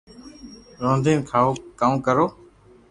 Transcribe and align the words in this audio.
رودين 0.81 1.19
ڪاو 1.29 1.93
ڪرو 2.05 2.25